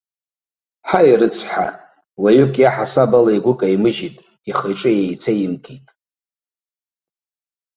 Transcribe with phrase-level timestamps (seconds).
[0.89, 1.67] Ҳаи, рыцҳа,
[2.21, 4.15] уаҩык иаҳасаб ала игәы каимыжьит,
[4.49, 5.87] ихы-иҿы еицаимкит.